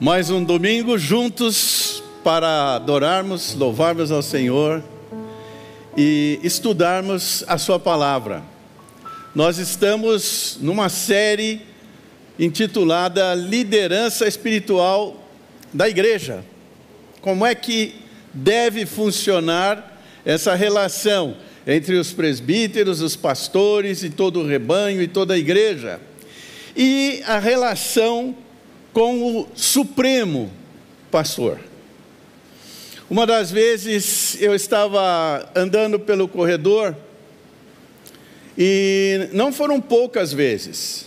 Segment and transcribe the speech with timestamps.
[0.00, 4.80] Mais um domingo juntos para adorarmos, louvarmos ao Senhor
[5.96, 8.44] e estudarmos a Sua palavra.
[9.34, 11.62] Nós estamos numa série
[12.38, 15.20] intitulada Liderança Espiritual
[15.74, 16.44] da Igreja.
[17.20, 17.96] Como é que
[18.32, 21.36] deve funcionar essa relação
[21.66, 26.00] entre os presbíteros, os pastores e todo o rebanho e toda a igreja?
[26.76, 28.36] E a relação
[28.92, 30.50] com o Supremo
[31.10, 31.58] Pastor.
[33.10, 36.94] Uma das vezes eu estava andando pelo corredor,
[38.56, 41.06] e não foram poucas vezes,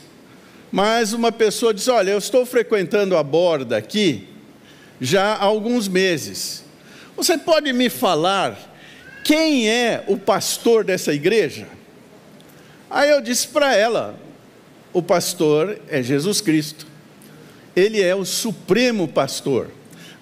[0.72, 4.28] mas uma pessoa disse: Olha, eu estou frequentando a borda aqui
[5.00, 6.64] já há alguns meses.
[7.18, 8.58] Você pode me falar
[9.24, 11.68] quem é o pastor dessa igreja?
[12.90, 14.16] Aí eu disse para ela:
[14.94, 16.91] O pastor é Jesus Cristo
[17.76, 19.70] ele é o supremo pastor.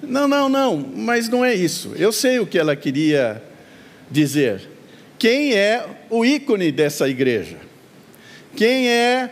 [0.02, 1.94] Não, não, não, mas não é isso.
[1.98, 3.42] Eu sei o que ela queria
[4.10, 4.70] dizer.
[5.18, 7.58] Quem é o ícone dessa igreja?
[8.56, 9.30] Quem é,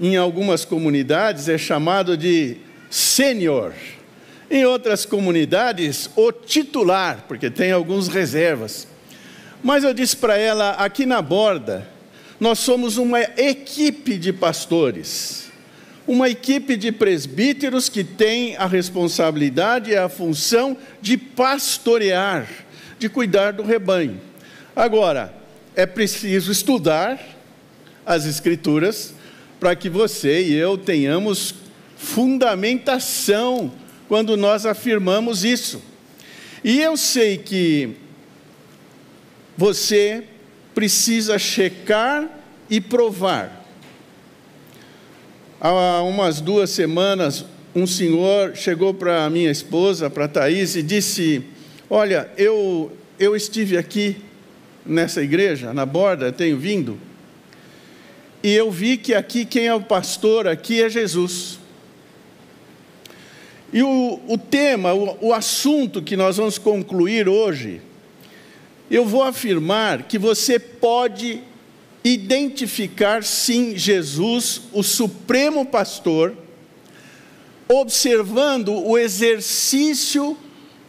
[0.00, 2.56] em algumas comunidades, é chamado de
[2.90, 3.72] sênior.
[4.50, 8.88] Em outras comunidades, o titular, porque tem alguns reservas.
[9.62, 11.86] Mas eu disse para ela, aqui na borda,
[12.40, 15.49] nós somos uma equipe de pastores
[16.10, 22.48] uma equipe de presbíteros que tem a responsabilidade e a função de pastorear,
[22.98, 24.20] de cuidar do rebanho.
[24.74, 25.32] Agora,
[25.76, 27.16] é preciso estudar
[28.04, 29.14] as Escrituras
[29.60, 31.54] para que você e eu tenhamos
[31.96, 33.72] fundamentação
[34.08, 35.80] quando nós afirmamos isso.
[36.64, 37.94] E eu sei que
[39.56, 40.24] você
[40.74, 42.28] precisa checar
[42.68, 43.59] e provar
[45.62, 47.44] Há umas duas semanas,
[47.74, 51.44] um senhor chegou para a minha esposa, para a Thaís, e disse:
[51.90, 54.16] Olha, eu, eu estive aqui
[54.86, 56.98] nessa igreja, na borda, tenho vindo,
[58.42, 61.58] e eu vi que aqui quem é o pastor aqui é Jesus.
[63.70, 67.82] E o, o tema, o, o assunto que nós vamos concluir hoje,
[68.90, 71.42] eu vou afirmar que você pode
[72.04, 76.34] identificar sim Jesus, o supremo pastor,
[77.68, 80.36] observando o exercício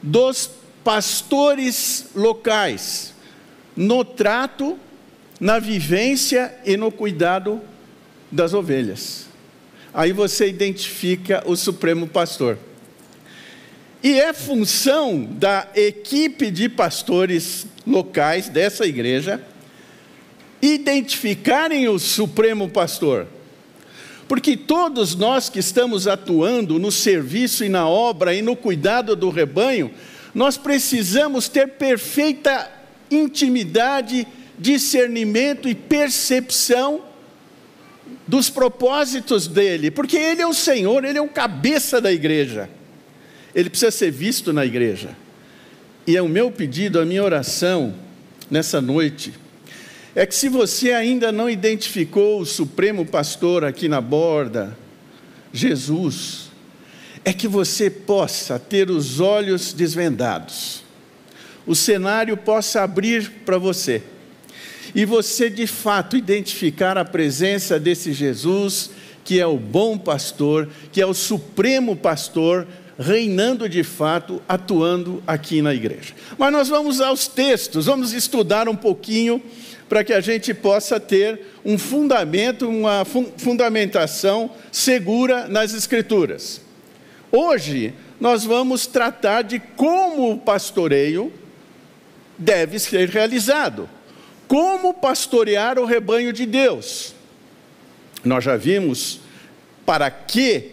[0.01, 0.49] dos
[0.83, 3.13] pastores locais,
[3.75, 4.79] no trato,
[5.39, 7.61] na vivência e no cuidado
[8.31, 9.27] das ovelhas.
[9.93, 12.57] Aí você identifica o supremo pastor.
[14.03, 19.43] E é função da equipe de pastores locais dessa igreja
[20.61, 23.27] identificarem o Supremo Pastor.
[24.27, 29.29] Porque todos nós que estamos atuando no serviço e na obra e no cuidado do
[29.29, 29.91] rebanho,
[30.33, 32.71] nós precisamos ter perfeita
[33.09, 34.25] intimidade,
[34.57, 37.01] discernimento e percepção
[38.27, 42.69] dos propósitos dele, porque ele é o Senhor, ele é o cabeça da igreja.
[43.53, 45.09] Ele precisa ser visto na igreja.
[46.07, 47.93] E é o meu pedido, a minha oração
[48.49, 49.33] nessa noite,
[50.15, 54.77] é que se você ainda não identificou o Supremo Pastor aqui na borda,
[55.53, 56.49] Jesus,
[57.23, 60.83] é que você possa ter os olhos desvendados,
[61.65, 64.01] o cenário possa abrir para você,
[64.93, 68.89] e você de fato identificar a presença desse Jesus,
[69.23, 72.67] que é o bom pastor, que é o supremo pastor,
[72.99, 76.13] reinando de fato, atuando aqui na igreja.
[76.37, 79.41] Mas nós vamos aos textos, vamos estudar um pouquinho
[79.91, 86.61] para que a gente possa ter um fundamento, uma fundamentação segura nas Escrituras.
[87.29, 91.29] Hoje, nós vamos tratar de como o pastoreio
[92.37, 93.89] deve ser realizado.
[94.47, 97.13] Como pastorear o rebanho de Deus.
[98.23, 99.19] Nós já vimos
[99.85, 100.71] para que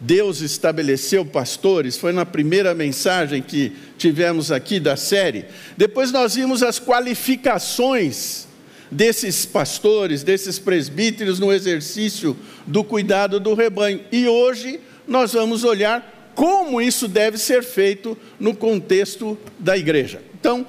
[0.00, 5.46] Deus estabeleceu pastores, foi na primeira mensagem que tivemos aqui da série.
[5.76, 8.46] Depois nós vimos as qualificações
[8.90, 12.36] desses pastores, desses presbíteros no exercício
[12.66, 14.00] do cuidado do rebanho.
[14.10, 20.22] E hoje nós vamos olhar como isso deve ser feito no contexto da igreja.
[20.38, 20.64] Então,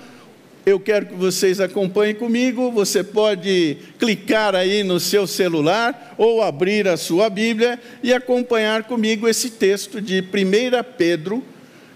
[0.66, 2.72] eu quero que vocês acompanhem comigo.
[2.72, 9.28] Você pode clicar aí no seu celular ou abrir a sua Bíblia e acompanhar comigo
[9.28, 10.26] esse texto de 1
[10.98, 11.44] Pedro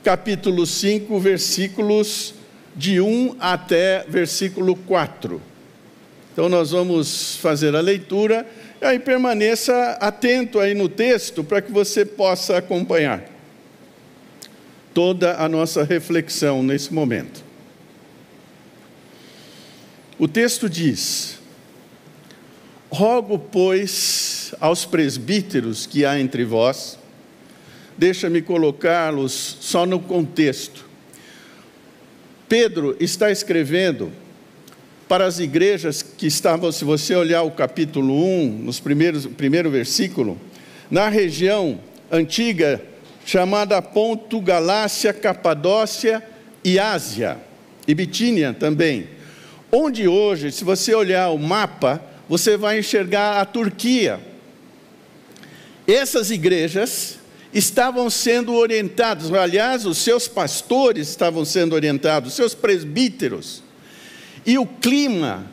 [0.03, 2.33] capítulo 5, versículos
[2.75, 5.41] de 1 até versículo 4.
[6.33, 8.45] Então nós vamos fazer a leitura,
[8.81, 13.29] e aí permaneça atento aí no texto para que você possa acompanhar.
[14.93, 17.42] toda a nossa reflexão nesse momento.
[20.23, 21.37] O texto diz:
[22.89, 26.97] Rogo, pois, aos presbíteros que há entre vós,
[27.97, 30.85] deixa-me colocá-los só no contexto.
[32.47, 34.13] Pedro está escrevendo
[35.09, 40.39] para as igrejas que estavam, se você olhar o capítulo 1, nos primeiros, primeiro versículo,
[40.89, 42.81] na região antiga
[43.25, 46.23] chamada Ponto, Galácia, Capadócia
[46.63, 47.39] e Ásia,
[47.85, 49.12] e Bitínia também.
[49.75, 51.99] Onde hoje, se você olhar o mapa,
[52.29, 54.19] você vai enxergar a Turquia.
[55.87, 57.17] Essas igrejas
[57.51, 63.63] estavam sendo orientadas, aliás, os seus pastores estavam sendo orientados, os seus presbíteros.
[64.45, 65.43] E o clima,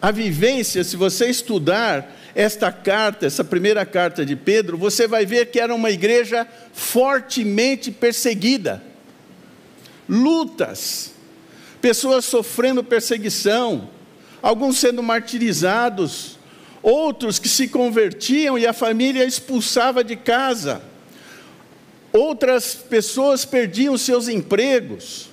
[0.00, 5.50] a vivência, se você estudar esta carta, essa primeira carta de Pedro, você vai ver
[5.50, 8.82] que era uma igreja fortemente perseguida.
[10.08, 11.12] Lutas,
[11.86, 13.88] pessoas sofrendo perseguição,
[14.42, 16.36] alguns sendo martirizados,
[16.82, 20.82] outros que se convertiam e a família expulsava de casa,
[22.12, 25.28] outras pessoas perdiam seus empregos.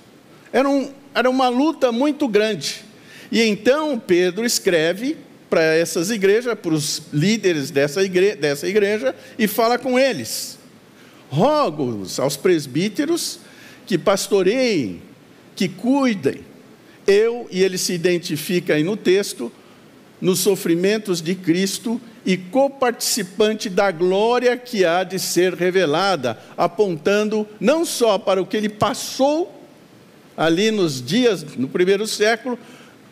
[0.51, 2.85] Era, um, era uma luta muito grande.
[3.31, 5.17] E então Pedro escreve
[5.49, 10.59] para essas igrejas, para os líderes dessa igreja, dessa igreja e fala com eles.
[11.31, 13.39] rogo aos presbíteros
[13.87, 15.01] que pastoreiem,
[15.55, 16.41] que cuidem.
[17.05, 19.51] Eu, e ele se identifica aí no texto,
[20.21, 27.83] nos sofrimentos de Cristo e coparticipante da glória que há de ser revelada, apontando não
[27.83, 29.53] só para o que ele passou
[30.37, 32.57] ali nos dias, no primeiro século,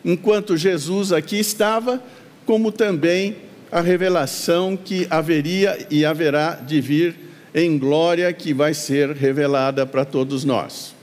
[0.04, 2.02] enquanto Jesus aqui estava,
[2.46, 3.36] como também
[3.70, 7.14] a revelação que haveria e haverá de vir
[7.54, 10.94] em glória que vai ser revelada para todos nós.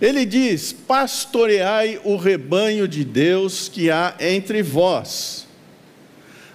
[0.00, 5.46] Ele diz: Pastoreai o rebanho de Deus que há entre vós,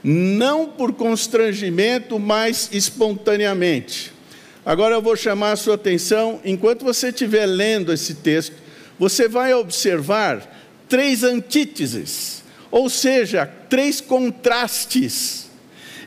[0.04, 4.14] não por constrangimento, mas espontaneamente.
[4.66, 8.56] Agora eu vou chamar a sua atenção, enquanto você estiver lendo esse texto,
[8.98, 10.42] você vai observar
[10.90, 12.44] três antíteses
[12.76, 15.50] ou seja, três contrastes.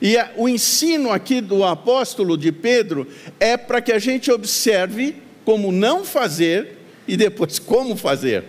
[0.03, 3.07] E a, o ensino aqui do apóstolo de Pedro
[3.41, 6.78] é para que a gente observe como não fazer
[7.09, 8.45] e depois como fazer.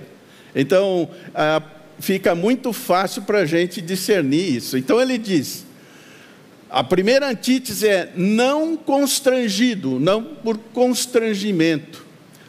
[0.54, 1.64] Então, ah,
[2.00, 4.78] fica muito fácil para a gente discernir isso.
[4.78, 5.66] Então, ele diz:
[6.70, 12.06] a primeira antítese é não constrangido, não por constrangimento,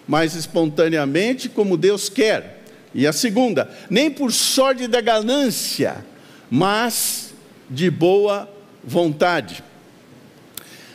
[0.06, 2.62] mas espontaneamente, como Deus quer.
[2.92, 6.04] E a segunda, nem por sorte da ganância,
[6.50, 7.32] mas
[7.70, 8.50] de boa
[8.82, 9.62] vontade.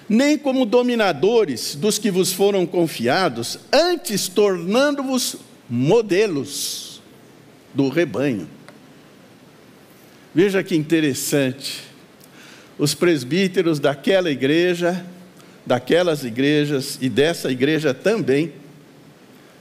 [0.07, 5.37] Nem como dominadores dos que vos foram confiados, antes tornando-vos
[5.69, 7.01] modelos
[7.73, 8.47] do rebanho.
[10.33, 11.83] Veja que interessante.
[12.77, 15.05] Os presbíteros daquela igreja,
[15.65, 18.53] daquelas igrejas e dessa igreja também,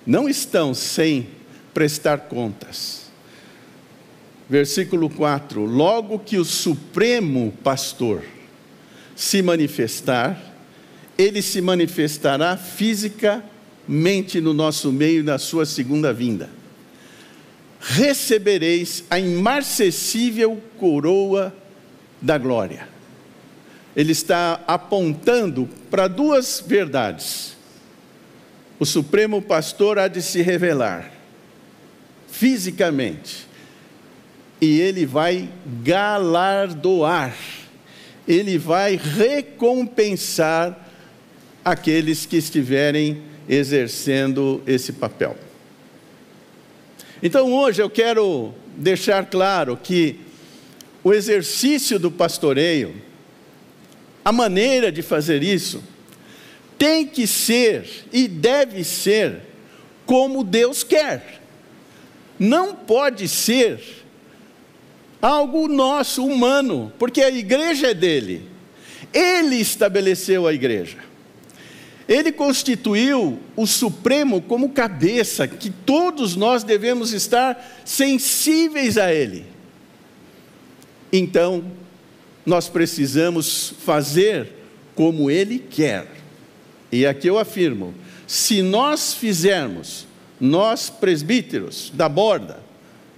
[0.06, 1.28] não estão sem
[1.72, 3.04] prestar contas.
[4.48, 8.22] Versículo 4: Logo que o Supremo Pastor
[9.14, 10.40] se manifestar,
[11.16, 16.48] ele se manifestará fisicamente no nosso meio na sua segunda vinda.
[17.80, 21.54] Recebereis a imarcessível coroa
[22.20, 22.88] da glória.
[23.94, 27.54] Ele está apontando para duas verdades.
[28.80, 31.12] O Supremo Pastor há de se revelar
[32.34, 33.46] fisicamente.
[34.60, 35.48] E ele vai
[35.82, 37.36] galardoar,
[38.26, 40.88] ele vai recompensar
[41.64, 45.36] aqueles que estiverem exercendo esse papel.
[47.22, 50.20] Então hoje eu quero deixar claro que
[51.02, 52.94] o exercício do pastoreio,
[54.24, 55.82] a maneira de fazer isso,
[56.78, 59.40] tem que ser e deve ser
[60.06, 61.44] como Deus quer
[62.38, 64.03] não pode ser
[65.24, 68.46] algo nosso, humano, porque a igreja é dele.
[69.10, 70.98] Ele estabeleceu a igreja.
[72.06, 79.46] Ele constituiu o Supremo como cabeça, que todos nós devemos estar sensíveis a Ele.
[81.10, 81.64] Então,
[82.44, 84.52] nós precisamos fazer
[84.94, 86.06] como Ele quer.
[86.92, 87.94] E aqui eu afirmo:
[88.26, 90.06] se nós fizermos
[90.38, 92.63] nós presbíteros da borda,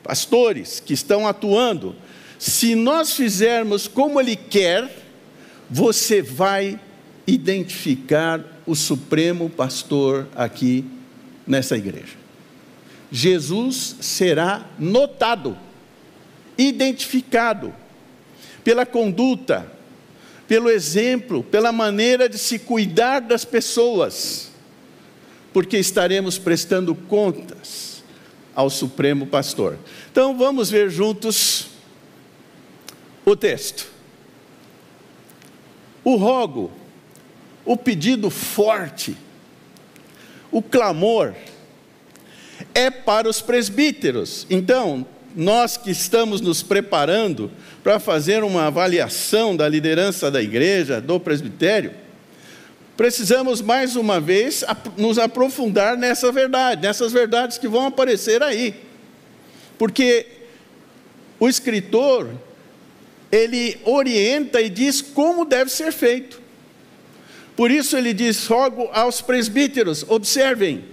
[0.07, 1.97] pastores que estão atuando,
[2.39, 4.89] se nós fizermos como Ele quer,
[5.69, 6.79] você vai
[7.27, 10.85] identificar o supremo pastor aqui
[11.45, 12.15] nessa igreja.
[13.11, 15.59] Jesus será notado,
[16.57, 17.75] identificado
[18.63, 19.67] pela conduta,
[20.47, 24.53] pelo exemplo, pela maneira de se cuidar das pessoas,
[25.53, 27.96] porque estaremos prestando contas
[28.57, 29.79] ao Supremo Pastor.
[30.11, 31.67] Então vamos ver juntos
[33.23, 33.87] o texto.
[36.03, 36.73] O rogo,
[37.65, 39.15] o pedido forte,
[40.51, 41.35] o clamor,
[42.75, 44.47] é para os presbíteros.
[44.49, 47.51] Então, nós que estamos nos preparando
[47.83, 51.93] para fazer uma avaliação da liderança da igreja, do presbitério,
[52.97, 54.65] precisamos mais uma vez
[54.97, 58.75] nos aprofundar nessa verdade, nessas verdades que vão aparecer aí.
[59.79, 60.27] Porque
[61.39, 62.31] o escritor,
[63.31, 66.41] ele orienta e diz como deve ser feito.
[67.55, 70.85] Por isso ele diz: rogo aos presbíteros, observem,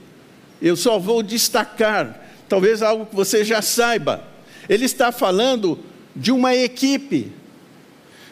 [0.61, 4.23] eu só vou destacar, talvez algo que você já saiba.
[4.67, 5.79] Ele está falando
[6.15, 7.31] de uma equipe,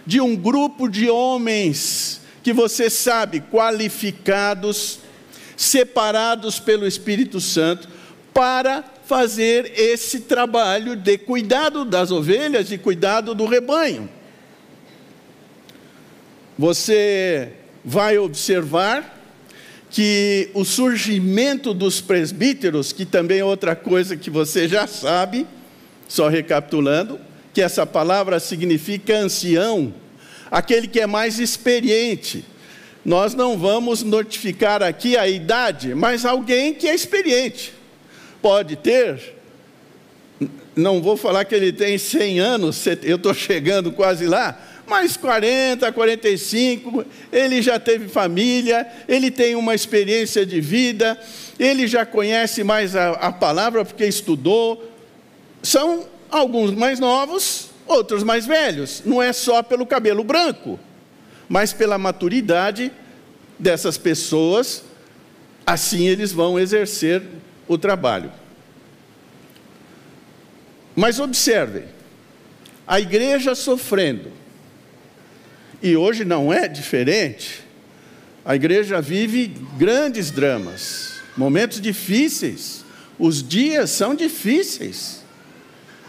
[0.06, 5.00] de um grupo de homens que você sabe, qualificados,
[5.56, 7.88] separados pelo Espírito Santo,
[8.34, 14.10] para fazer esse trabalho de cuidado das ovelhas e cuidado do rebanho.
[16.58, 19.20] Você vai observar
[19.90, 25.46] que o surgimento dos presbíteros, que também é outra coisa que você já sabe,
[26.08, 27.20] só recapitulando,
[27.54, 29.94] que essa palavra significa ancião,
[30.52, 32.46] aquele que é mais experiente.
[33.04, 37.74] Nós não vamos notificar aqui a idade, mas alguém que é experiente.
[38.42, 39.36] Pode ter,
[40.76, 45.92] não vou falar que ele tem 100 anos, eu estou chegando quase lá, mas 40,
[45.92, 51.20] 45, ele já teve família, ele tem uma experiência de vida,
[51.58, 54.92] ele já conhece mais a, a palavra porque estudou,
[55.64, 59.02] são alguns mais novos, outros mais velhos.
[59.06, 60.80] Não é só pelo cabelo branco,
[61.48, 62.92] mas pela maturidade
[63.60, 64.84] dessas pessoas,
[65.66, 67.22] assim eles vão exercer
[67.68, 68.32] o trabalho.
[70.96, 71.86] Mas observem,
[72.88, 74.32] a igreja sofrendo,
[75.82, 77.64] e hoje não é diferente,
[78.44, 82.84] a igreja vive grandes dramas, momentos difíceis,
[83.18, 85.21] os dias são difíceis.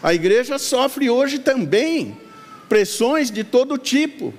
[0.03, 2.17] A igreja sofre hoje também
[2.67, 4.33] pressões de todo tipo.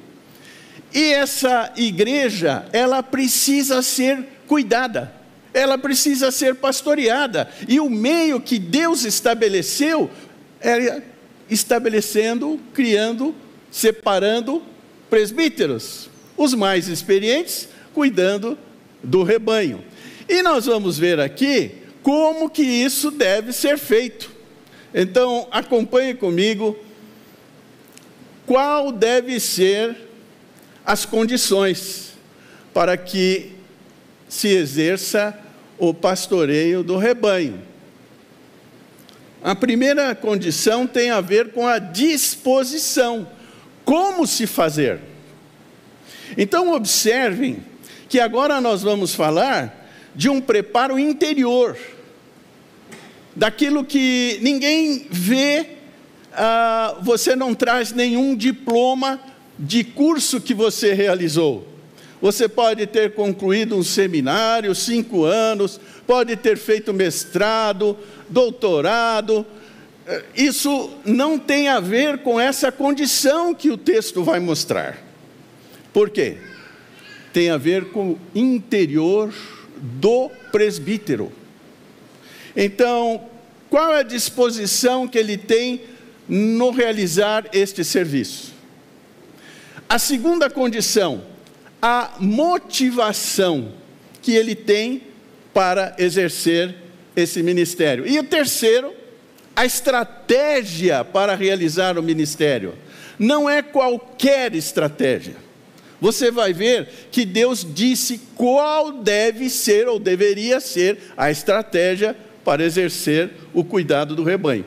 [0.92, 5.10] E essa igreja, ela precisa ser cuidada,
[5.54, 7.48] ela precisa ser pastoreada.
[7.66, 10.10] E o meio que Deus estabeleceu
[10.60, 11.00] é
[11.48, 13.34] estabelecendo, criando,
[13.70, 14.62] separando
[15.08, 18.58] presbíteros, os mais experientes, cuidando
[19.02, 19.82] do rebanho.
[20.28, 24.33] E nós vamos ver aqui como que isso deve ser feito.
[24.94, 26.78] Então, acompanhe comigo
[28.46, 29.96] qual deve ser
[30.86, 32.12] as condições
[32.72, 33.52] para que
[34.28, 35.36] se exerça
[35.76, 37.60] o pastoreio do rebanho.
[39.42, 43.26] A primeira condição tem a ver com a disposição,
[43.84, 45.00] como se fazer.
[46.38, 47.58] Então, observem
[48.08, 51.76] que agora nós vamos falar de um preparo interior
[53.34, 55.66] daquilo que ninguém vê,
[56.32, 59.20] ah, você não traz nenhum diploma
[59.58, 61.66] de curso que você realizou.
[62.20, 67.98] Você pode ter concluído um seminário, cinco anos, pode ter feito mestrado,
[68.28, 69.44] doutorado.
[70.06, 74.98] Eh, isso não tem a ver com essa condição que o texto vai mostrar.
[75.92, 76.38] Por quê?
[77.32, 79.32] Tem a ver com o interior
[79.76, 81.30] do presbítero.
[82.56, 83.28] Então,
[83.68, 85.82] qual é a disposição que ele tem
[86.28, 88.52] no realizar este serviço?
[89.88, 91.24] A segunda condição,
[91.82, 93.72] a motivação
[94.22, 95.02] que ele tem
[95.52, 96.74] para exercer
[97.14, 98.06] esse ministério.
[98.06, 98.92] E o terceiro,
[99.54, 102.74] a estratégia para realizar o ministério.
[103.18, 105.36] Não é qualquer estratégia.
[106.00, 112.64] Você vai ver que Deus disse qual deve ser ou deveria ser a estratégia para
[112.64, 114.64] exercer o cuidado do rebanho.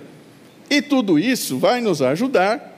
[0.69, 2.75] E tudo isso vai nos ajudar,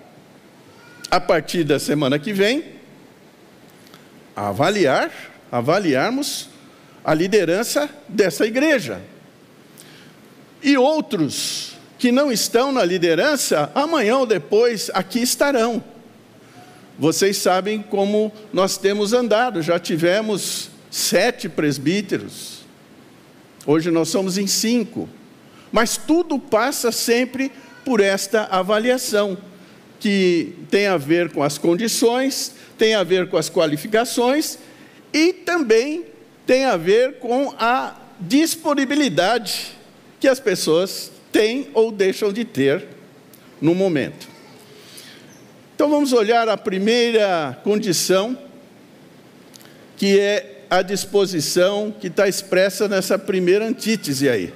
[1.10, 2.63] a partir da semana que vem,
[4.36, 5.12] a avaliar,
[5.51, 6.50] avaliarmos
[7.03, 9.01] a liderança dessa igreja.
[10.62, 15.84] E outros que não estão na liderança, amanhã ou depois aqui estarão.
[16.98, 22.59] Vocês sabem como nós temos andado, já tivemos sete presbíteros,
[23.66, 25.10] hoje nós somos em cinco,
[25.72, 27.51] mas tudo passa sempre
[27.86, 29.38] por esta avaliação,
[30.00, 34.58] que tem a ver com as condições, tem a ver com as qualificações
[35.13, 36.06] e também
[36.46, 39.78] tem a ver com a disponibilidade
[40.20, 42.88] que as pessoas têm ou deixam de ter
[43.62, 44.28] no momento.
[45.75, 48.38] Então vamos olhar a primeira condição,
[49.96, 54.53] que é a disposição que está expressa nessa primeira antítese aí.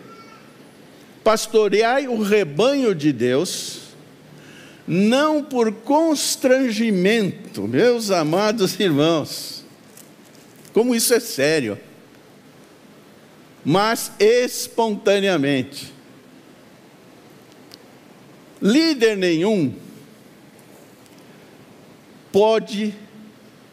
[1.23, 3.79] Pastoreai o rebanho de Deus,
[4.87, 9.65] não por constrangimento, meus amados irmãos,
[10.73, 11.79] como isso é sério,
[13.63, 15.93] mas espontaneamente.
[18.61, 19.73] Líder nenhum
[22.31, 22.93] pode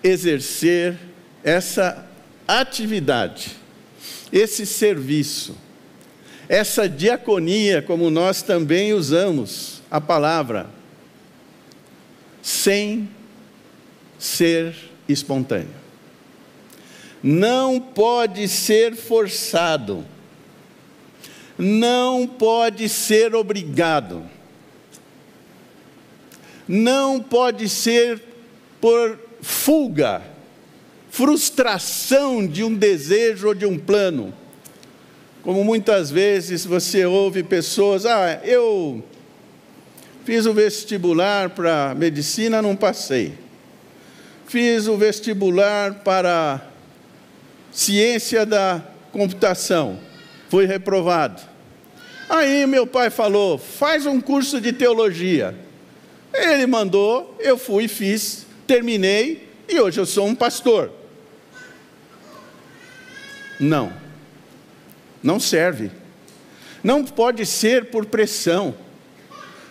[0.02, 0.99] exercer
[1.42, 2.10] essa
[2.59, 3.57] atividade,
[4.33, 5.57] esse serviço,
[6.49, 10.69] essa diaconia, como nós também usamos a palavra,
[12.42, 13.09] sem
[14.19, 14.75] ser
[15.09, 15.80] espontâneo.
[17.23, 20.04] Não pode ser forçado,
[21.57, 24.23] não pode ser obrigado,
[26.66, 28.21] não pode ser
[28.80, 30.23] por fuga,
[31.11, 34.33] frustração de um desejo ou de um plano.
[35.43, 39.02] Como muitas vezes você ouve pessoas, ah, eu
[40.25, 43.35] fiz o vestibular para medicina, não passei.
[44.47, 46.61] Fiz o vestibular para
[47.73, 49.99] ciência da computação,
[50.49, 51.43] fui reprovado.
[52.29, 55.57] Aí meu pai falou: faz um curso de teologia.
[56.33, 61.00] Ele mandou, eu fui, fiz, terminei e hoje eu sou um pastor.
[63.61, 63.93] Não,
[65.23, 65.90] não serve.
[66.83, 68.75] Não pode ser por pressão,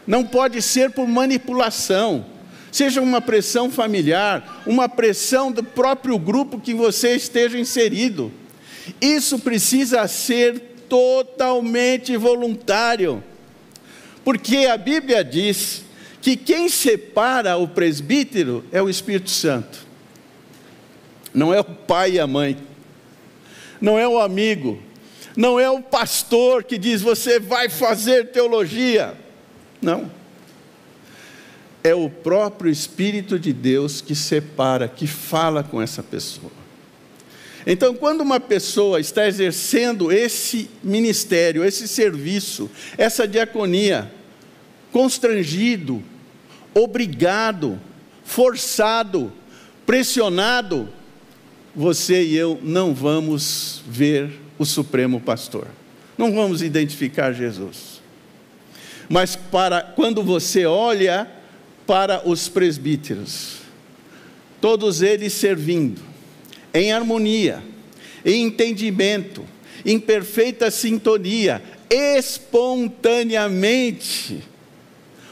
[0.06, 2.23] não pode ser por manipulação,
[2.71, 8.32] seja uma pressão familiar, uma pressão do próprio grupo que você esteja inserido.
[9.02, 13.23] Isso precisa ser totalmente voluntário,
[14.23, 15.84] porque a Bíblia diz
[16.21, 19.80] que quem separa o presbítero é o Espírito Santo,
[21.34, 22.58] não é o pai e a mãe,
[23.80, 24.82] não é o amigo,
[25.36, 29.13] não é o pastor que diz você vai fazer teologia,
[29.82, 30.12] não.
[31.82, 36.52] É o próprio Espírito de Deus que separa, que fala com essa pessoa.
[37.65, 44.12] Então, quando uma pessoa está exercendo esse ministério, esse serviço, essa diaconia,
[44.92, 46.04] constrangido,
[46.74, 47.80] obrigado,
[48.24, 49.32] forçado,
[49.86, 50.89] pressionado,
[51.75, 55.67] você e eu não vamos ver o Supremo Pastor,
[56.17, 58.01] não vamos identificar Jesus.
[59.08, 61.27] Mas para quando você olha
[61.88, 63.60] para os presbíteros,
[64.62, 66.01] todos eles servindo,
[66.73, 67.63] em harmonia,
[68.23, 69.43] em entendimento,
[69.86, 74.43] em perfeita sintonia, espontaneamente,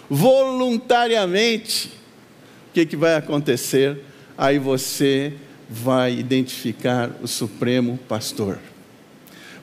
[0.09, 1.89] voluntariamente,
[2.69, 4.01] o que, que vai acontecer?
[4.37, 5.33] Aí você
[5.69, 8.59] vai identificar o Supremo Pastor.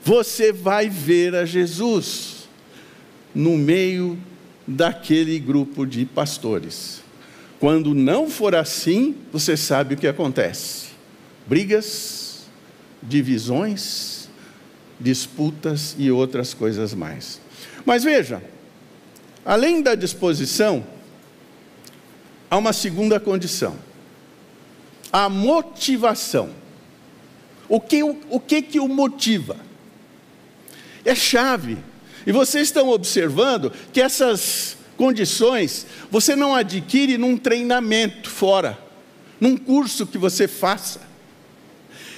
[0.03, 2.47] Você vai ver a Jesus
[3.33, 4.17] no meio
[4.67, 7.01] daquele grupo de pastores.
[7.59, 10.87] Quando não for assim, você sabe o que acontece:
[11.47, 12.45] brigas,
[13.01, 14.29] divisões,
[14.99, 17.41] disputas e outras coisas mais.
[17.85, 18.41] Mas veja,
[19.45, 20.83] Além da disposição,
[22.49, 23.75] há uma segunda condição:
[25.15, 26.49] a motivação.
[27.69, 29.55] O que o, que, que o motiva?
[31.05, 31.77] É chave.
[32.27, 38.77] E vocês estão observando que essas condições você não adquire num treinamento fora,
[39.39, 40.99] num curso que você faça.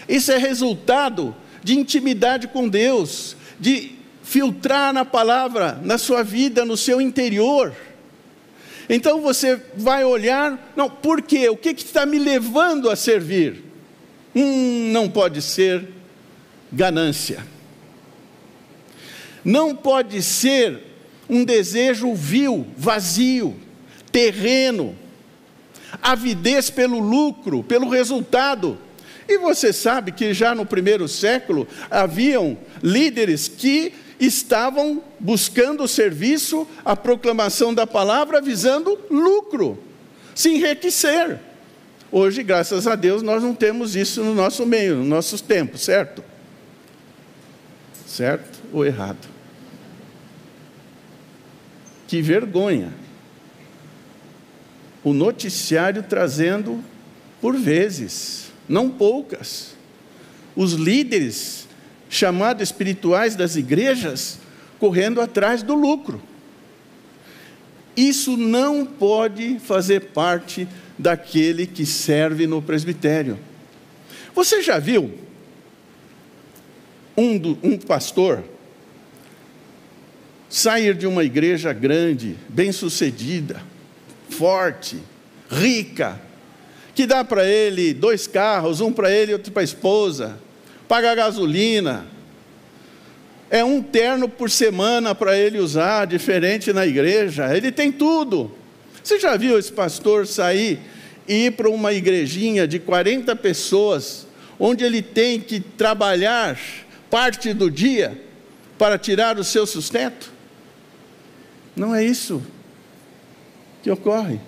[0.09, 3.91] Isso é resultado de intimidade com Deus, de
[4.23, 7.75] filtrar na palavra, na sua vida, no seu interior.
[8.89, 11.49] Então você vai olhar, não, por quê?
[11.49, 13.63] O que está me levando a servir?
[14.35, 15.87] Hum, não pode ser
[16.71, 17.45] ganância.
[19.43, 20.83] Não pode ser
[21.29, 23.55] um desejo vil, vazio,
[24.11, 24.95] terreno,
[26.01, 28.77] avidez pelo lucro, pelo resultado.
[29.27, 36.67] E você sabe que já no primeiro século haviam líderes que estavam buscando o serviço,
[36.83, 39.77] a proclamação da palavra, visando lucro,
[40.33, 41.39] se enriquecer.
[42.11, 46.23] Hoje, graças a Deus, nós não temos isso no nosso meio, no nossos tempos, certo?
[48.05, 49.27] Certo ou errado?
[52.07, 52.93] Que vergonha.
[55.03, 56.83] O noticiário trazendo,
[57.41, 59.75] por vezes, não poucas,
[60.55, 61.66] os líderes
[62.09, 64.39] chamados espirituais das igrejas
[64.79, 66.21] correndo atrás do lucro.
[67.95, 70.67] Isso não pode fazer parte
[70.97, 73.39] daquele que serve no presbitério.
[74.35, 75.17] Você já viu
[77.15, 78.43] um, do, um pastor
[80.49, 83.61] sair de uma igreja grande, bem-sucedida,
[84.29, 84.97] forte,
[85.49, 86.21] rica,
[86.93, 90.37] que dá para ele dois carros, um para ele e outro para a esposa,
[90.87, 92.05] paga gasolina,
[93.49, 97.55] é um terno por semana para ele usar, diferente na igreja.
[97.55, 98.51] Ele tem tudo.
[99.03, 100.79] Você já viu esse pastor sair
[101.27, 104.27] e ir para uma igrejinha de 40 pessoas,
[104.59, 106.59] onde ele tem que trabalhar
[107.09, 108.21] parte do dia
[108.77, 110.31] para tirar o seu sustento?
[111.75, 112.43] Não é isso
[113.81, 114.39] que ocorre.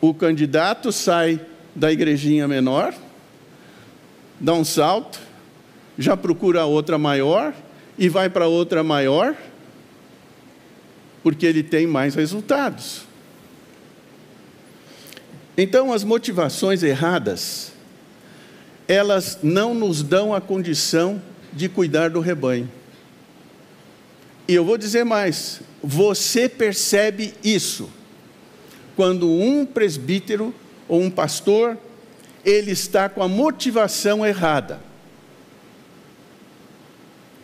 [0.00, 1.40] O candidato sai
[1.76, 2.94] da igrejinha menor,
[4.40, 5.20] dá um salto,
[5.98, 7.54] já procura outra maior
[7.98, 9.36] e vai para outra maior,
[11.22, 13.02] porque ele tem mais resultados.
[15.56, 17.72] Então, as motivações erradas,
[18.88, 21.20] elas não nos dão a condição
[21.52, 22.70] de cuidar do rebanho.
[24.48, 27.90] E eu vou dizer mais: você percebe isso
[28.94, 30.54] quando um presbítero
[30.88, 31.76] ou um pastor
[32.46, 34.80] ele está com a motivação errada.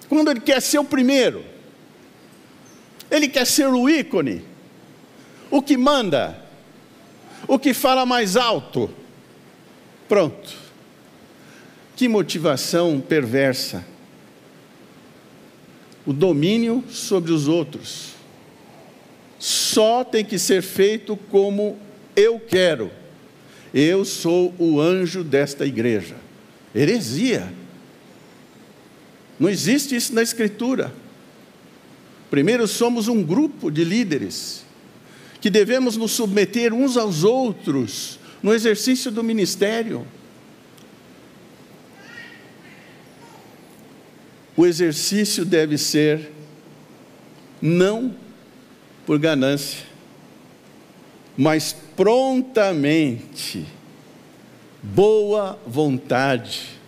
[0.09, 1.44] Quando ele quer ser o primeiro,
[3.11, 4.44] ele quer ser o ícone,
[5.50, 6.40] o que manda,
[7.48, 8.88] o que fala mais alto.
[10.09, 10.55] Pronto.
[11.96, 13.85] Que motivação perversa.
[16.07, 18.12] O domínio sobre os outros.
[19.37, 21.76] Só tem que ser feito como
[22.14, 23.01] eu quero
[23.72, 26.16] eu sou o anjo desta igreja.
[26.74, 27.52] Heresia.
[29.38, 30.92] Não existe isso na Escritura.
[32.30, 34.64] Primeiro, somos um grupo de líderes
[35.40, 40.06] que devemos nos submeter uns aos outros no exercício do ministério.
[44.56, 46.30] O exercício deve ser
[47.61, 48.14] não
[49.04, 49.91] por ganância,
[51.36, 53.66] mas prontamente,
[54.82, 56.80] boa vontade.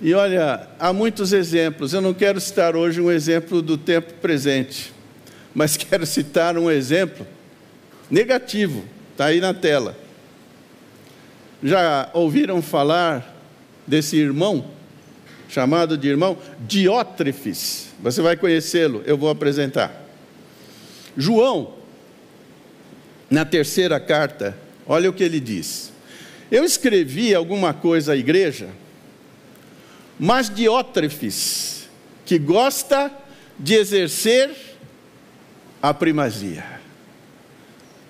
[0.00, 1.94] E olha, há muitos exemplos.
[1.94, 4.92] Eu não quero citar hoje um exemplo do tempo presente,
[5.54, 7.26] mas quero citar um exemplo
[8.10, 9.96] negativo, está aí na tela.
[11.62, 13.34] Já ouviram falar
[13.86, 14.66] desse irmão,
[15.48, 17.88] chamado de irmão Diótrefes?
[18.00, 20.03] Você vai conhecê-lo, eu vou apresentar.
[21.16, 21.74] João,
[23.30, 25.92] na terceira carta, olha o que ele diz.
[26.50, 28.68] Eu escrevi alguma coisa à igreja,
[30.18, 31.88] mas Diótrefes,
[32.24, 33.10] que gosta
[33.58, 34.50] de exercer
[35.82, 36.64] a primazia.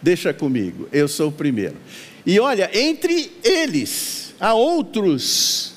[0.01, 1.77] Deixa comigo, eu sou o primeiro.
[2.27, 5.75] E olha, entre eles, há outros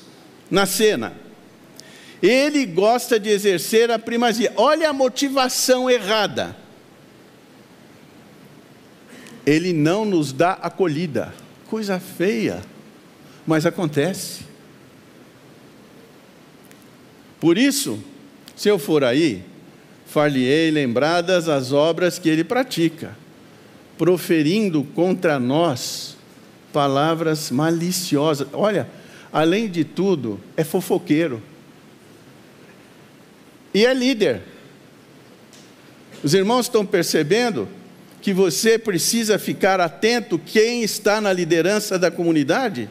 [0.50, 1.14] na cena.
[2.22, 4.52] Ele gosta de exercer a primazia.
[4.56, 6.56] Olha a motivação errada
[9.48, 11.32] ele não nos dá acolhida.
[11.68, 12.62] Coisa feia,
[13.46, 14.42] mas acontece.
[17.40, 17.98] Por isso,
[18.54, 19.42] se eu for aí,
[20.06, 23.16] far-lhe-ei lembradas as obras que ele pratica,
[23.96, 26.14] proferindo contra nós
[26.70, 28.48] palavras maliciosas.
[28.52, 28.86] Olha,
[29.32, 31.42] além de tudo, é fofoqueiro.
[33.72, 34.42] E é líder.
[36.22, 37.77] Os irmãos estão percebendo
[38.20, 42.88] que você precisa ficar atento quem está na liderança da comunidade?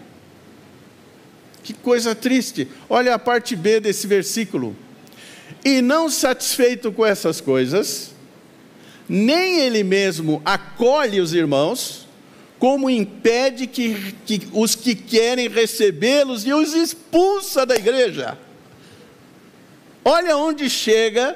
[1.63, 2.67] Que coisa triste.
[2.89, 4.75] Olha a parte B desse versículo.
[5.65, 8.13] E não satisfeito com essas coisas,
[9.07, 12.07] nem ele mesmo acolhe os irmãos,
[12.57, 18.37] como impede que, que os que querem recebê-los e os expulsa da igreja.
[20.03, 21.35] Olha onde chega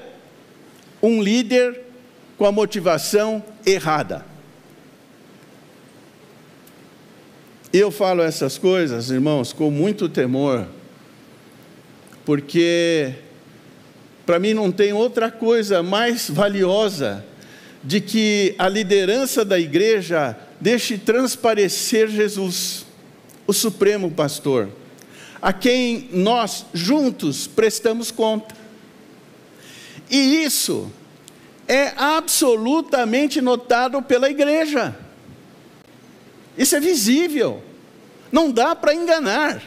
[1.02, 1.82] um líder
[2.38, 4.26] com a motivação errada.
[7.74, 10.68] Eu falo essas coisas, irmãos, com muito temor,
[12.26, 13.14] porque
[14.26, 17.26] para mim não tem outra coisa mais valiosa
[17.84, 22.86] de que a liderança da igreja deixe transparecer Jesus,
[23.48, 24.70] o Supremo Pastor,
[25.42, 28.54] a quem nós juntos prestamos conta.
[30.10, 30.92] E isso
[31.68, 34.96] é absolutamente notado pela igreja.
[36.58, 37.62] Isso é visível.
[38.32, 39.62] Não dá para enganar.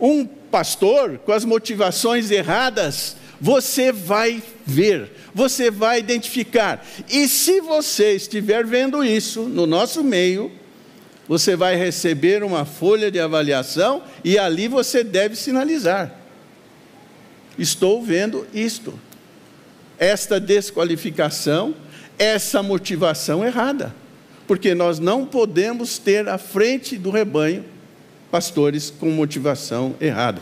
[0.00, 6.84] Um pastor com as motivações erradas, você vai ver, você vai identificar.
[7.08, 10.52] E se você estiver vendo isso no nosso meio,
[11.28, 16.14] você vai receber uma folha de avaliação e ali você deve sinalizar:
[17.58, 18.98] estou vendo isto,
[19.98, 21.74] esta desqualificação,
[22.18, 23.94] essa motivação errada,
[24.46, 27.64] porque nós não podemos ter à frente do rebanho
[28.30, 30.40] pastores com motivação errada.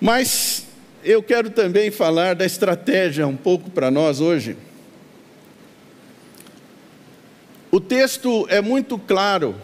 [0.00, 0.66] Mas
[1.02, 4.56] eu quero também falar da estratégia um pouco para nós hoje.
[7.70, 9.54] O texto é muito claro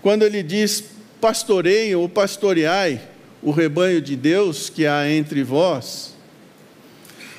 [0.00, 0.84] quando ele diz:
[1.20, 3.00] pastoreiem ou pastoreai
[3.42, 6.14] o rebanho de Deus que há entre vós,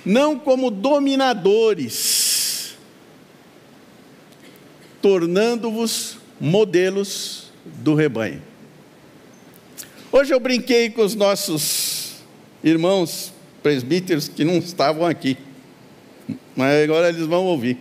[0.06, 2.76] não como dominadores,
[5.02, 8.42] tornando-vos modelos do rebanho.
[10.12, 12.16] Hoje eu brinquei com os nossos
[12.64, 13.32] irmãos
[13.64, 15.38] presbíteros que não estavam aqui,
[16.56, 17.78] mas agora eles vão ouvir.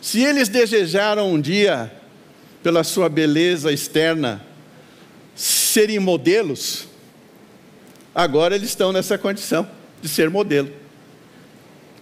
[0.00, 1.92] Se eles desejaram um dia,
[2.62, 4.44] pela sua beleza externa,
[5.34, 6.88] serem modelos,
[8.14, 9.68] agora eles estão nessa condição
[10.06, 10.70] de ser modelo.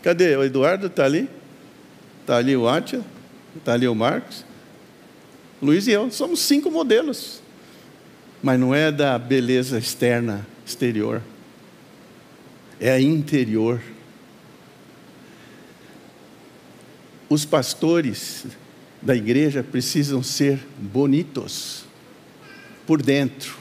[0.02, 0.36] Cadê?
[0.36, 1.28] O Eduardo está ali?
[2.20, 3.04] Está ali o Átila?
[3.56, 4.44] Está ali o Marcos?
[5.62, 7.40] Luiz e eu, somos cinco modelos.
[8.42, 11.22] Mas não é da beleza externa, exterior.
[12.78, 13.80] É a interior.
[17.30, 18.44] Os pastores
[19.00, 21.84] da igreja precisam ser bonitos
[22.86, 23.56] por dentro.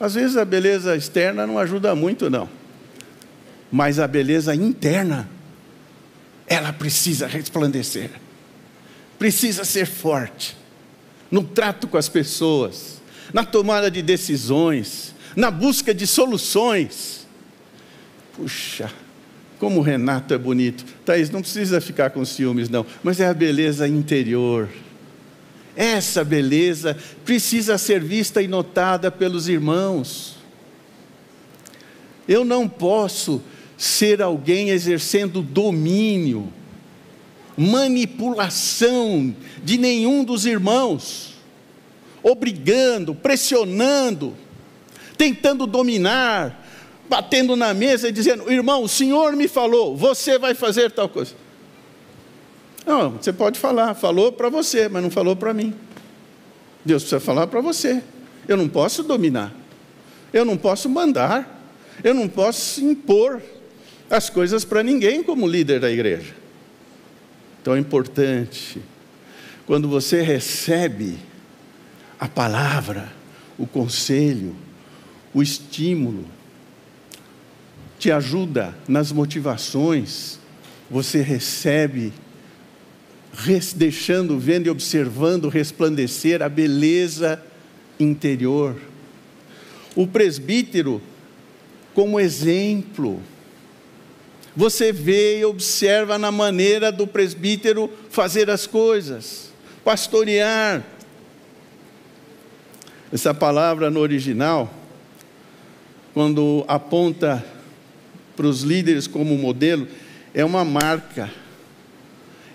[0.00, 2.48] Às vezes a beleza externa não ajuda muito, não.
[3.70, 5.28] Mas a beleza interna,
[6.46, 8.10] ela precisa resplandecer
[9.18, 10.56] precisa ser forte
[11.30, 13.02] no trato com as pessoas,
[13.34, 17.26] na tomada de decisões, na busca de soluções.
[18.34, 18.90] Puxa,
[19.58, 20.86] como o Renato é bonito.
[21.04, 24.68] Thaís, não precisa ficar com ciúmes, não, mas é a beleza interior.
[25.76, 30.36] Essa beleza precisa ser vista e notada pelos irmãos.
[32.26, 33.42] Eu não posso
[33.78, 36.52] ser alguém exercendo domínio
[37.58, 41.34] manipulação de nenhum dos irmãos,
[42.22, 44.34] obrigando, pressionando,
[45.16, 46.64] tentando dominar,
[47.08, 51.34] batendo na mesa e dizendo: irmão, o senhor me falou, você vai fazer tal coisa.
[52.86, 55.74] Não, você pode falar, falou para você, mas não falou para mim.
[56.84, 58.02] Deus precisa falar para você.
[58.46, 59.52] Eu não posso dominar,
[60.32, 61.60] eu não posso mandar,
[62.04, 63.42] eu não posso impor
[64.10, 66.48] as coisas para ninguém como líder da igreja
[67.68, 68.80] tão importante.
[69.66, 71.18] Quando você recebe
[72.18, 73.12] a palavra,
[73.58, 74.56] o conselho,
[75.34, 76.24] o estímulo,
[77.98, 80.38] te ajuda nas motivações,
[80.90, 82.10] você recebe,
[83.76, 87.42] deixando, vendo e observando resplandecer a beleza
[88.00, 88.76] interior.
[89.94, 91.02] O presbítero,
[91.92, 93.20] como exemplo,
[94.58, 99.52] você vê e observa na maneira do presbítero fazer as coisas,
[99.84, 100.82] pastorear.
[103.12, 104.68] Essa palavra no original,
[106.12, 107.44] quando aponta
[108.34, 109.86] para os líderes como modelo,
[110.34, 111.30] é uma marca,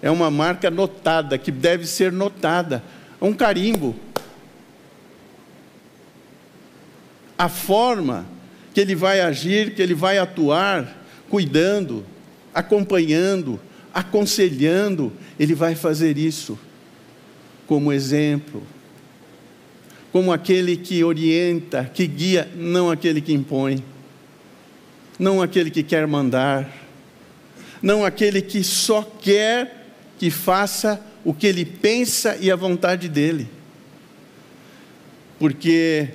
[0.01, 2.83] é uma marca notada, que deve ser notada,
[3.21, 3.95] é um carimbo.
[7.37, 8.25] A forma
[8.73, 11.02] que ele vai agir, que ele vai atuar,
[11.33, 12.05] cuidando,
[12.53, 13.59] acompanhando,
[13.91, 16.59] aconselhando, ele vai fazer isso
[17.65, 18.61] como exemplo,
[20.11, 23.83] como aquele que orienta, que guia, não aquele que impõe,
[25.17, 26.71] não aquele que quer mandar,
[27.81, 29.87] não aquele que só quer
[30.19, 33.49] que faça o que ele pensa e a vontade dele.
[35.39, 36.09] Porque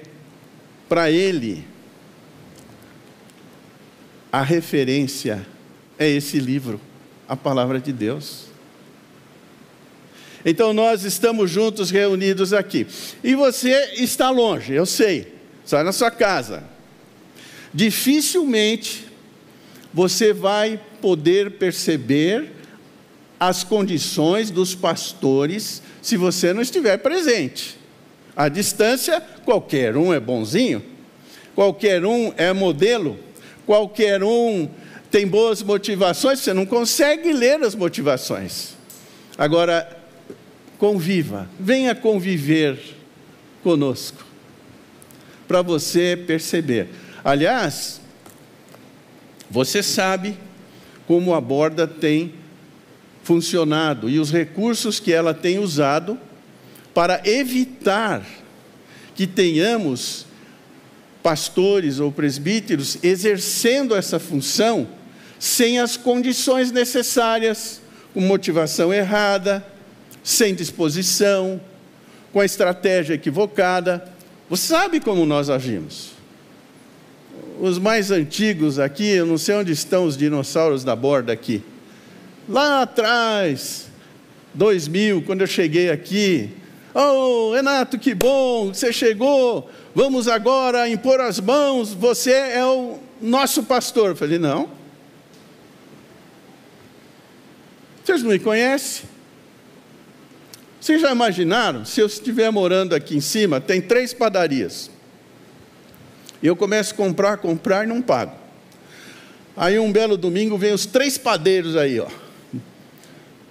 [0.89, 1.65] para ele,
[4.33, 5.47] a referência
[5.99, 6.81] é esse livro,
[7.29, 8.47] a palavra de Deus.
[10.45, 12.87] Então nós estamos juntos reunidos aqui.
[13.25, 16.65] E você está longe, eu sei, está na sua casa.
[17.73, 19.07] Dificilmente
[19.93, 22.53] você vai poder perceber
[23.41, 27.77] as condições dos pastores se você não estiver presente.
[28.37, 30.83] À distância, qualquer um é bonzinho,
[31.55, 33.19] qualquer um é modelo,
[33.69, 34.67] qualquer um
[35.11, 38.71] tem boas motivações, você não consegue ler as motivações.
[39.37, 39.99] Agora,
[40.79, 42.79] conviva, venha conviver
[43.63, 44.25] conosco,
[45.47, 46.89] para você perceber.
[47.23, 48.01] Aliás,
[49.51, 50.35] você sabe
[51.07, 52.33] como a borda tem
[53.23, 56.19] funcionado e os recursos que ela tem usado
[56.95, 58.25] para evitar
[59.15, 60.25] que tenhamos
[61.29, 64.89] pastores ou presbíteros exercendo essa função
[65.39, 67.83] sem as condições necessárias,
[68.15, 69.63] com motivação errada,
[70.25, 71.61] sem disposição,
[72.33, 74.11] com a estratégia equivocada.
[74.49, 76.13] Você sabe como nós agimos.
[77.61, 81.63] Os mais antigos aqui, eu não sei onde estão os dinossauros da borda aqui.
[82.49, 83.89] Lá atrás,
[84.55, 86.49] 2000, quando eu cheguei aqui,
[86.95, 93.65] oh, Renato, que bom, você chegou, vamos agora impor as mãos, você é o nosso
[93.65, 94.11] pastor.
[94.11, 94.71] Eu falei, não.
[98.05, 99.09] Vocês não me conhecem?
[100.81, 101.85] Vocês já imaginaram?
[101.85, 104.89] Se eu estiver morando aqui em cima, tem três padarias.
[106.41, 108.37] E eu começo a comprar, comprar e não pago.
[109.57, 112.07] Aí um belo domingo vem os três padeiros aí, ó.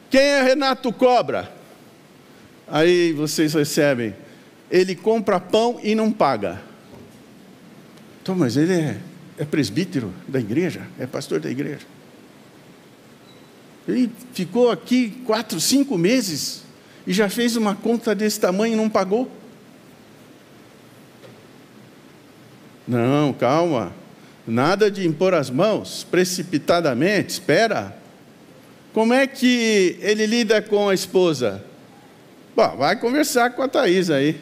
[0.10, 1.52] Quem é Renato Cobra?
[2.66, 4.16] Aí vocês recebem.
[4.70, 6.62] Ele compra pão e não paga.
[8.22, 8.98] Então, mas ele é,
[9.38, 11.86] é presbítero da igreja, é pastor da igreja.
[13.88, 16.64] Ele ficou aqui quatro, cinco meses
[17.06, 19.32] e já fez uma conta desse tamanho e não pagou.
[22.86, 23.94] Não, calma.
[24.46, 27.98] Nada de impor as mãos precipitadamente, espera.
[28.94, 31.64] Como é que ele lida com a esposa?
[32.56, 34.40] Bom, vai conversar com a Thaís aí.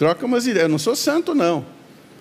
[0.00, 0.62] Troca umas ideias.
[0.62, 1.62] Eu não sou santo, não.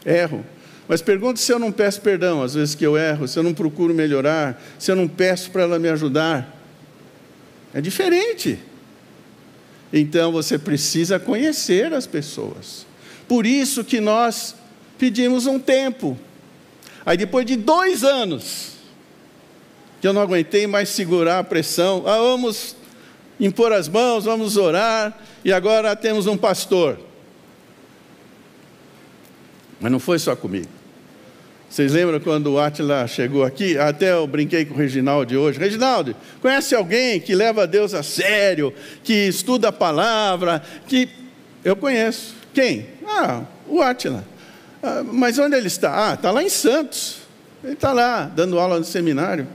[0.06, 0.46] Erro.
[0.86, 3.54] Mas pergunto se eu não peço perdão às vezes que eu erro, se eu não
[3.54, 6.60] procuro melhorar, se eu não peço para ela me ajudar.
[7.74, 8.60] É diferente.
[9.94, 12.86] Então você precisa conhecer as pessoas.
[13.30, 14.56] Por isso que nós
[14.98, 16.20] pedimos um tempo.
[17.06, 18.74] Aí depois de dois anos,
[20.02, 22.76] que eu não aguentei mais segurar a pressão, ah, vamos
[23.40, 27.08] impor as mãos, vamos orar, e agora temos um pastor.
[29.80, 30.68] Mas não foi só comigo.
[31.70, 33.78] Vocês lembram quando o Atila chegou aqui?
[33.78, 35.60] Até eu brinquei com o Reginaldo hoje.
[35.60, 41.08] Reginaldo, conhece alguém que leva Deus a sério, que estuda a palavra, que.
[41.64, 42.34] Eu conheço.
[42.54, 42.88] Quem?
[43.06, 44.26] Ah, o Atila.
[44.82, 46.10] Ah, mas onde ele está?
[46.10, 47.20] Ah, está lá em Santos.
[47.64, 49.48] Ele está lá, dando aula no seminário.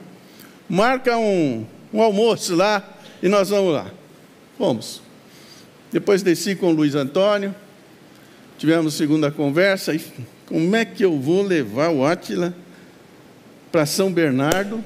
[0.69, 2.83] Marca um, um almoço lá
[3.23, 3.87] e nós vamos lá.
[4.57, 5.03] Fomos.
[5.91, 7.55] Depois desci com o Luiz Antônio,
[8.65, 10.01] tivemos segunda conversa e
[10.47, 12.57] como é que eu vou levar o Átila
[13.71, 14.83] para São Bernardo?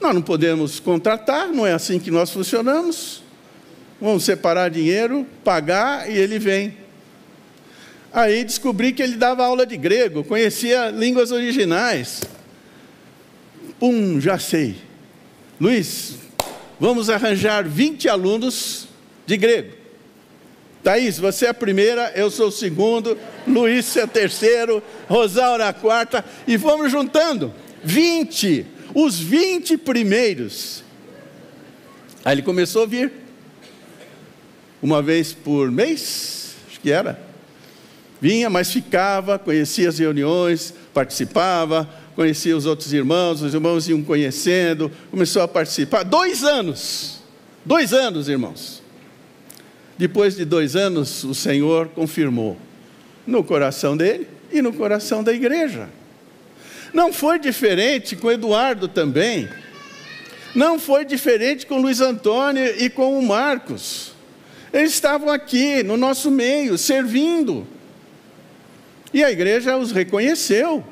[0.00, 3.22] Nós não podemos contratar, não é assim que nós funcionamos.
[4.00, 6.74] Vamos separar dinheiro, pagar e ele vem.
[8.10, 12.22] Aí descobri que ele dava aula de grego, conhecia línguas originais.
[13.78, 14.76] Pum, já sei.
[15.60, 16.14] Luiz,
[16.80, 18.88] vamos arranjar 20 alunos
[19.26, 19.81] de grego.
[20.82, 23.16] Thaís, você é a primeira, eu sou o segundo,
[23.46, 27.54] Luiz é o terceiro, Rosaura a quarta, e vamos juntando.
[27.84, 30.82] 20, os 20 primeiros.
[32.24, 33.12] Aí ele começou a vir.
[34.82, 37.20] Uma vez por mês, acho que era.
[38.20, 44.90] Vinha, mas ficava, conhecia as reuniões, participava, conhecia os outros irmãos, os irmãos iam conhecendo,
[45.10, 46.02] começou a participar.
[46.02, 47.20] Dois anos,
[47.64, 48.81] dois anos, irmãos.
[50.02, 52.58] Depois de dois anos, o Senhor confirmou
[53.24, 55.88] no coração dele e no coração da igreja.
[56.92, 59.48] Não foi diferente com Eduardo também.
[60.56, 64.12] Não foi diferente com Luiz Antônio e com o Marcos.
[64.72, 67.64] Eles estavam aqui no nosso meio, servindo.
[69.14, 70.84] E a igreja os reconheceu.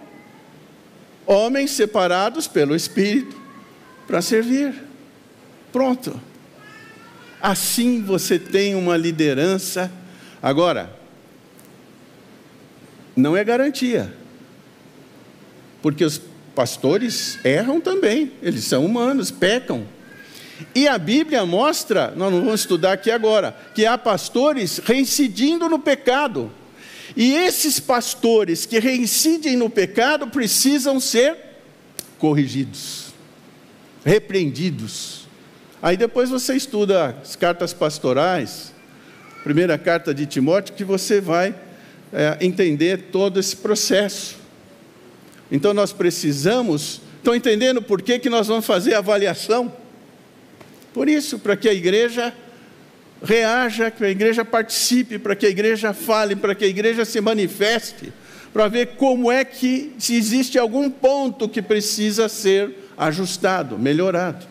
[1.26, 3.36] Homens separados pelo Espírito
[4.06, 4.72] para servir.
[5.72, 6.29] Pronto.
[7.40, 9.90] Assim você tem uma liderança.
[10.42, 10.94] Agora,
[13.16, 14.12] não é garantia,
[15.82, 16.20] porque os
[16.54, 19.86] pastores erram também, eles são humanos, pecam.
[20.74, 25.78] E a Bíblia mostra, nós não vamos estudar aqui agora, que há pastores reincidindo no
[25.78, 26.50] pecado.
[27.16, 31.36] E esses pastores que reincidem no pecado precisam ser
[32.18, 33.06] corrigidos,
[34.04, 35.26] repreendidos.
[35.82, 38.74] Aí depois você estuda as cartas pastorais,
[39.42, 41.54] primeira carta de Timóteo, que você vai
[42.12, 44.36] é, entender todo esse processo.
[45.50, 49.72] Então nós precisamos, estão entendendo por que, que nós vamos fazer avaliação?
[50.92, 52.34] Por isso, para que a igreja
[53.22, 57.22] reaja, que a igreja participe, para que a igreja fale, para que a igreja se
[57.22, 58.12] manifeste,
[58.52, 64.49] para ver como é que, se existe algum ponto que precisa ser ajustado, melhorado.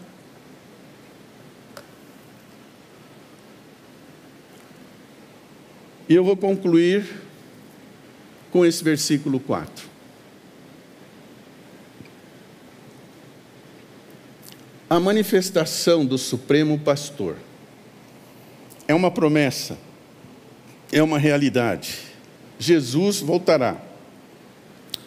[6.09, 7.05] E eu vou concluir
[8.51, 9.87] com esse versículo 4.
[14.89, 17.35] A manifestação do Supremo Pastor
[18.87, 19.77] é uma promessa,
[20.91, 21.99] é uma realidade.
[22.57, 23.79] Jesus voltará,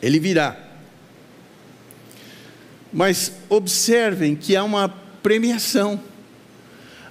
[0.00, 0.56] ele virá.
[2.92, 4.88] Mas observem que há uma
[5.20, 6.00] premiação,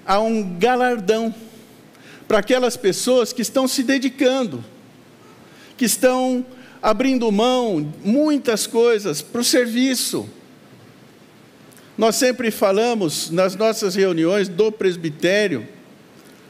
[0.05, 1.35] há um galardão
[2.31, 4.63] para aquelas pessoas que estão se dedicando,
[5.75, 6.45] que estão
[6.81, 10.29] abrindo mão muitas coisas para o serviço.
[11.97, 15.67] Nós sempre falamos nas nossas reuniões do presbitério,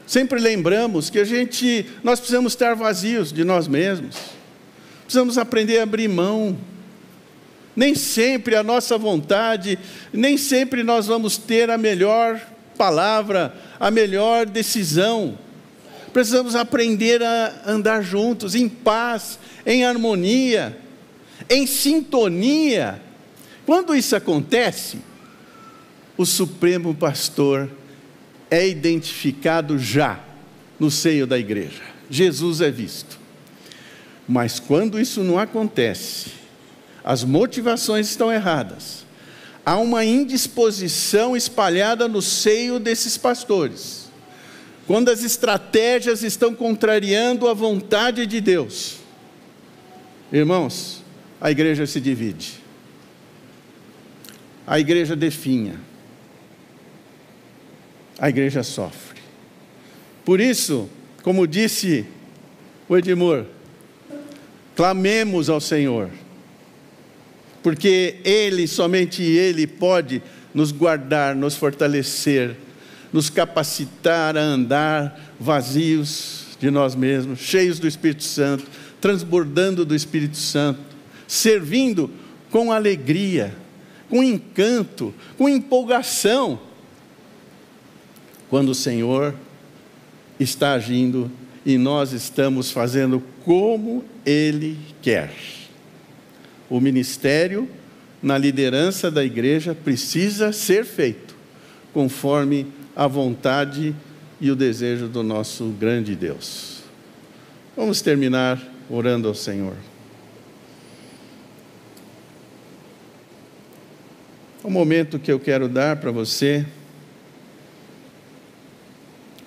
[0.06, 4.14] sempre lembramos que a gente, nós precisamos estar vazios de nós mesmos.
[5.02, 6.56] Precisamos aprender a abrir mão.
[7.74, 9.76] Nem sempre a nossa vontade,
[10.12, 12.40] nem sempre nós vamos ter a melhor
[12.78, 15.36] palavra, a melhor decisão.
[16.12, 20.78] Precisamos aprender a andar juntos, em paz, em harmonia,
[21.48, 23.00] em sintonia.
[23.64, 24.98] Quando isso acontece,
[26.16, 27.70] o Supremo Pastor
[28.50, 30.20] é identificado já
[30.78, 31.82] no seio da igreja.
[32.10, 33.18] Jesus é visto.
[34.28, 36.32] Mas quando isso não acontece,
[37.02, 39.04] as motivações estão erradas.
[39.64, 44.01] Há uma indisposição espalhada no seio desses pastores.
[44.86, 48.98] Quando as estratégias estão contrariando a vontade de Deus.
[50.32, 51.02] Irmãos,
[51.40, 52.54] a igreja se divide.
[54.66, 55.78] A igreja definha
[58.22, 59.20] a igreja sofre.
[60.24, 60.88] Por isso,
[61.24, 62.06] como disse
[62.88, 63.46] o Edmur,
[64.76, 66.08] clamemos ao Senhor,
[67.64, 70.22] porque Ele, somente Ele, pode
[70.54, 72.54] nos guardar, nos fortalecer,
[73.12, 78.64] nos capacitar a andar vazios de nós mesmos, cheios do Espírito Santo,
[79.00, 80.80] transbordando do Espírito Santo,
[81.26, 82.10] servindo
[82.50, 83.54] com alegria,
[84.08, 86.60] com encanto, com empolgação
[88.48, 89.34] quando o Senhor
[90.38, 91.30] está agindo
[91.64, 95.32] e nós estamos fazendo como Ele quer.
[96.68, 97.68] O ministério
[98.22, 101.34] na liderança da igreja precisa ser feito
[101.92, 103.94] conforme a vontade
[104.40, 106.82] e o desejo do nosso grande Deus.
[107.76, 109.76] Vamos terminar orando ao Senhor.
[114.62, 116.66] O momento que eu quero dar para você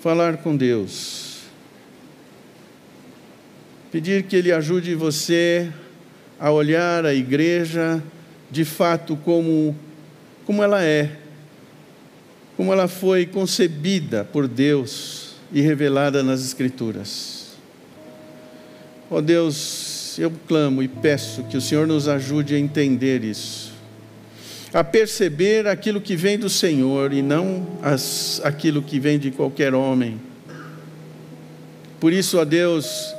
[0.06, 1.40] falar com Deus.
[3.92, 5.72] Pedir que Ele ajude você
[6.40, 8.04] a olhar a igreja
[8.52, 9.76] de fato como,
[10.46, 11.18] como ela é,
[12.56, 17.48] como ela foi concebida por Deus e revelada nas Escrituras.
[19.10, 23.76] Ó oh Deus, eu clamo e peço que o Senhor nos ajude a entender isso
[24.76, 29.74] a perceber aquilo que vem do Senhor e não as, aquilo que vem de qualquer
[29.74, 30.20] homem.
[31.98, 33.16] Por isso, a Deus,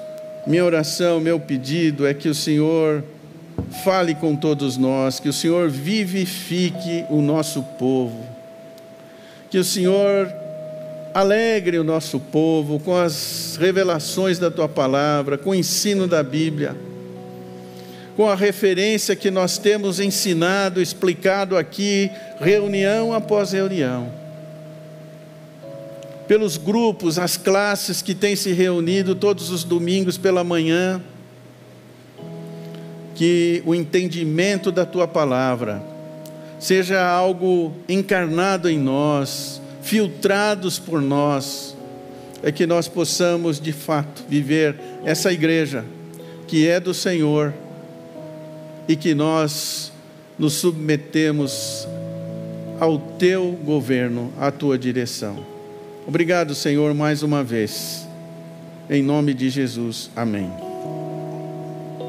[0.46, 3.02] minha oração, meu pedido é que o Senhor
[3.82, 8.22] fale com todos nós, que o Senhor vivifique o nosso povo,
[9.50, 10.32] que o Senhor
[11.14, 16.76] alegre o nosso povo com as revelações da tua palavra, com o ensino da Bíblia
[18.16, 24.10] com a referência que nós temos ensinado, explicado aqui, reunião após reunião.
[26.26, 31.00] Pelos grupos, as classes que têm se reunido todos os domingos pela manhã,
[33.14, 35.82] que o entendimento da tua palavra
[36.58, 41.76] seja algo encarnado em nós, filtrados por nós,
[42.42, 45.84] é que nós possamos de fato viver essa igreja
[46.46, 47.52] que é do Senhor
[48.88, 49.92] e que nós
[50.38, 51.86] nos submetemos
[52.78, 55.44] ao teu governo, à tua direção.
[56.06, 58.06] Obrigado, Senhor, mais uma vez.
[58.88, 60.10] Em nome de Jesus.
[60.14, 60.65] Amém.